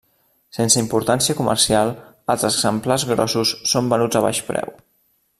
Sense 0.57 0.81
importància 0.83 1.35
comercial, 1.41 1.91
els 2.35 2.45
exemplars 2.49 3.05
grossos 3.13 3.51
són 3.73 3.93
venuts 3.95 4.21
a 4.21 4.27
baix 4.29 4.41
preu. 4.53 4.73